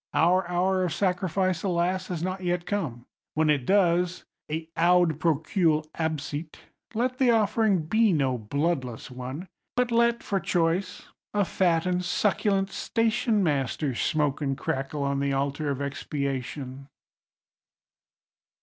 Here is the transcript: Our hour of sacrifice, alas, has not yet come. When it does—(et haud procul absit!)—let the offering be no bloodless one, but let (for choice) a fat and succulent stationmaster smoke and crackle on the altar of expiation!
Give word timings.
Our 0.15 0.49
hour 0.49 0.83
of 0.83 0.95
sacrifice, 0.95 1.61
alas, 1.61 2.07
has 2.07 2.23
not 2.23 2.41
yet 2.41 2.65
come. 2.65 3.05
When 3.35 3.51
it 3.51 3.67
does—(et 3.67 4.69
haud 4.75 5.19
procul 5.19 5.85
absit!)—let 5.93 7.19
the 7.19 7.29
offering 7.29 7.83
be 7.83 8.11
no 8.11 8.35
bloodless 8.35 9.11
one, 9.11 9.47
but 9.75 9.91
let 9.91 10.23
(for 10.23 10.39
choice) 10.39 11.03
a 11.35 11.45
fat 11.45 11.85
and 11.85 12.03
succulent 12.03 12.71
stationmaster 12.71 13.93
smoke 13.93 14.41
and 14.41 14.57
crackle 14.57 15.03
on 15.03 15.19
the 15.19 15.33
altar 15.33 15.69
of 15.69 15.81
expiation! 15.83 16.87